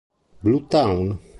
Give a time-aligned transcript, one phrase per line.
[0.41, 1.19] Blue Town